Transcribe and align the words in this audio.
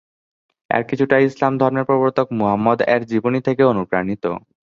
এর 0.69 0.83
কিছুটা 0.89 1.15
ইসলাম 1.19 1.53
ধর্মের 1.57 1.87
প্রবর্তক 1.89 2.27
মুহাম্মাদ 2.39 2.79
এর 2.93 3.01
জীবনী 3.11 3.39
থেকে 3.47 3.63
অনুপ্রাণিত। 3.71 4.23